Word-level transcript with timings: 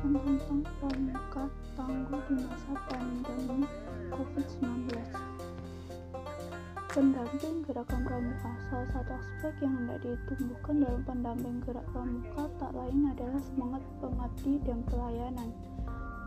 tentang 0.00 0.64
pramuka 0.80 1.44
tangguh 1.76 2.22
di 2.32 2.36
masa 2.40 2.72
pandemi 2.88 3.68
COVID-19. 4.08 4.96
Pendamping 6.88 7.56
gerakan 7.68 8.00
pramuka 8.08 8.50
salah 8.72 8.88
satu 8.96 9.12
aspek 9.12 9.54
yang 9.60 9.76
hendak 9.76 10.00
ditumbuhkan 10.00 10.76
dalam 10.80 11.02
pendamping 11.04 11.56
gerak 11.68 11.84
pramuka 11.92 12.48
tak 12.56 12.72
lain 12.72 13.12
adalah 13.12 13.40
semangat 13.44 13.82
pengabdi 14.00 14.52
dan 14.64 14.80
pelayanan, 14.88 15.50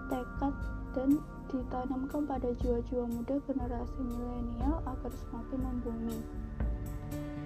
tekad 0.05 0.55
dan 0.93 1.09
ditanamkan 1.49 2.21
pada 2.29 2.49
jiwa-jiwa 2.61 3.05
muda 3.09 3.35
generasi 3.49 3.99
milenial 4.05 4.77
agar 4.85 5.11
semakin 5.17 5.59
membumi. 5.65 6.19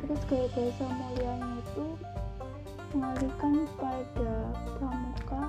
Terus 0.04 0.22
gaya 0.28 0.48
bahasa 0.52 0.86
mulianya 0.92 1.52
itu 1.64 1.86
mengalihkan 2.92 3.54
pada 3.80 4.32
pramuka 4.76 5.42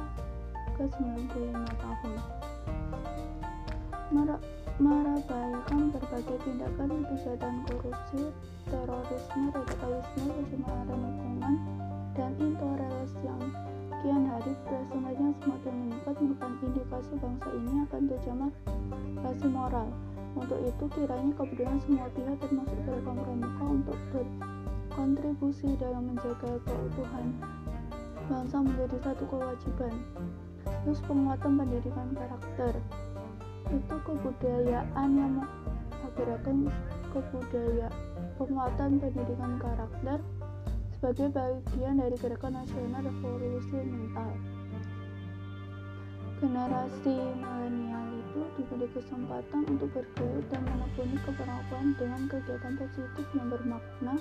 ke 0.79 0.87
95 0.95 1.83
tahun. 1.83 2.15
Merabayakan 4.79 5.91
berbagai 5.91 6.39
tindakan 6.47 7.03
kejahatan 7.11 7.55
korupsi, 7.67 8.31
terorisme, 8.71 9.51
radikalisme, 9.51 10.31
pencemaran 10.31 10.99
lingkungan, 11.03 11.55
dan 12.15 12.31
intoleransi 12.39 13.19
yang 13.27 13.43
kian 13.99 14.23
hari 14.31 14.55
presentasinya 14.71 15.35
semakin 15.43 15.75
meningkat 15.83 16.15
merupakan 16.23 16.63
indikasi 16.63 17.15
bangsa 17.19 17.49
ini 17.59 17.73
akan 17.91 18.03
tercemar 18.07 18.53
kasih 19.27 19.51
moral. 19.51 19.89
Untuk 20.39 20.63
itu 20.63 20.85
kiranya 20.95 21.33
kepedulian 21.35 21.79
semua 21.83 22.07
pihak 22.15 22.39
termasuk 22.39 22.79
gerakan 22.87 23.17
pramuka 23.19 23.65
untuk 23.67 23.99
berkontribusi 24.15 25.75
dalam 25.83 26.07
menjaga 26.07 26.55
keutuhan 26.63 27.35
bangsa 28.31 28.63
menjadi 28.63 28.97
satu 29.03 29.25
kewajiban. 29.27 29.95
Terus 30.89 31.05
penguatan 31.05 31.61
pendidikan 31.61 32.17
karakter 32.17 32.73
itu 33.69 33.97
kebudayaan 34.09 35.09
yang 35.21 35.45
menggerakkan 36.01 36.73
kebudayaan 37.13 37.93
penguatan 38.41 38.97
pendidikan 38.97 39.53
karakter 39.61 40.25
sebagai 40.97 41.29
bagian 41.37 42.01
dari 42.01 42.17
gerakan 42.17 42.65
nasional 42.65 43.05
revolusi 43.05 43.77
mental. 43.85 44.33
Generasi 46.41 47.17
milenial 47.37 48.09
itu 48.25 48.41
diberi 48.57 48.89
kesempatan 48.97 49.69
untuk 49.69 49.93
bergelut 49.93 50.47
dan 50.49 50.65
menekuni 50.73 51.21
keberagaman 51.21 51.93
dengan 52.01 52.23
kegiatan 52.33 52.75
positif 52.81 53.27
yang 53.37 53.53
bermakna 53.53 54.17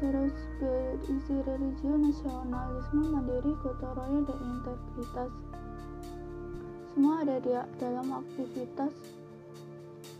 terus 0.00 0.34
berisi 0.58 1.34
religi, 1.44 1.88
nasionalisme, 1.88 3.02
mandiri, 3.14 3.52
gotong 3.62 3.94
royong, 3.94 4.24
dan 4.26 4.38
integritas. 4.42 5.32
Semua 6.94 7.14
ada 7.26 7.36
di 7.42 7.52
dalam 7.82 8.06
aktivitas 8.22 8.94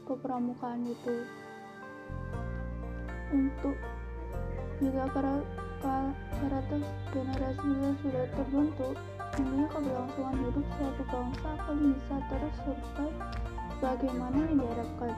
kepramukaan 0.05 0.83
itu. 0.87 1.17
Untuk 3.35 3.77
jika 4.79 5.05
karakter 5.11 6.81
generasi 7.11 7.71
sudah 8.03 8.27
terbentuk, 8.35 8.97
Intinya 9.35 9.67
keberlangsungan 9.67 10.37
hidup 10.47 10.67
suatu 10.79 11.03
bangsa 11.11 11.49
akan 11.59 11.77
bisa 11.91 12.17
terus 12.31 12.55
survive 12.63 13.19
bagaimana 13.83 14.39
yang 14.47 14.63
diharapkan 14.63 15.15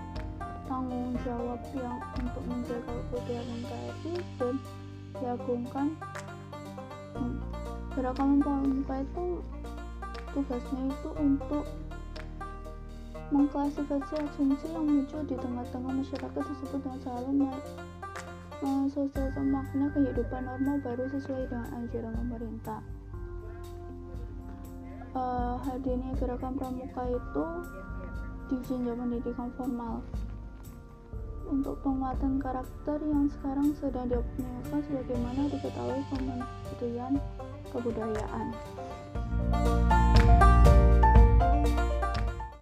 tanggung 0.66 1.14
jawab 1.22 1.60
yang 1.74 1.98
untuk 2.18 2.44
menjaga 2.46 2.94
keutuhan 3.10 3.46
NKRI 3.62 4.14
dan 4.38 4.54
diagungkan. 5.16 5.86
Hmm, 7.16 7.34
gerakan 7.94 8.42
pemerintah 8.42 8.98
itu 9.00 9.26
tugasnya 10.36 10.82
itu 10.92 11.10
untuk 11.16 11.64
mengklasifikasi 13.32 14.14
asumsi 14.22 14.66
yang 14.70 14.86
muncul 14.86 15.22
di 15.26 15.34
tengah-tengah 15.34 15.92
masyarakat 15.98 16.42
tersebut 16.46 16.78
dengan 16.78 16.98
selalu 17.02 17.30
mensosialisasikan 18.62 19.46
makna 19.50 19.86
kehidupan 19.92 20.42
normal 20.46 20.76
baru 20.80 21.04
sesuai 21.10 21.42
dengan 21.50 21.68
anjuran 21.74 22.14
pemerintah. 22.14 22.80
Uh, 25.16 25.56
hadirnya 25.64 26.12
gerakan 26.20 26.52
pramuka 26.60 27.02
itu 27.08 27.44
di 28.46 28.56
jenjang 28.68 29.00
pendidikan 29.00 29.48
formal 29.56 30.04
untuk 31.46 31.78
penguatan 31.82 32.42
karakter 32.42 32.98
yang 33.06 33.30
sekarang 33.30 33.70
sedang 33.78 34.06
dioptimalkan 34.10 34.80
sebagaimana 34.86 35.42
diketahui 35.50 36.02
Kementerian 36.10 37.14
Kebudayaan. 37.70 38.46
Thank 39.46 39.92
you 39.92 39.95